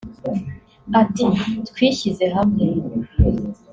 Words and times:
Ati 1.01 1.25
“Twishyize 1.69 2.25
hamwe 2.35 2.65